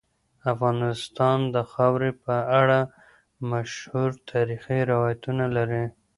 [0.53, 2.79] افغانستان د خاوره په اړه
[3.51, 5.85] مشهور تاریخی روایتونه لري.